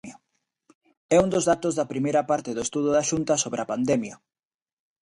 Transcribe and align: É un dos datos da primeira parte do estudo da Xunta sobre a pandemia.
É 1.15 1.17
un 1.23 1.29
dos 1.33 1.47
datos 1.51 1.73
da 1.75 1.89
primeira 1.93 2.21
parte 2.31 2.49
do 2.55 2.65
estudo 2.67 2.89
da 2.95 3.07
Xunta 3.09 3.33
sobre 3.43 3.59
a 3.61 3.69
pandemia. 3.71 4.15